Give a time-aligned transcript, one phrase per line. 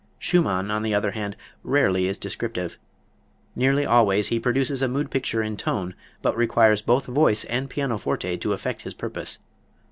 [0.17, 2.79] Schumann, on the other hand, rarely is descriptive.
[3.55, 5.93] Nearly always he produces a mood picture in tone,
[6.23, 9.37] but requires both voice and pianoforte to effect his purpose.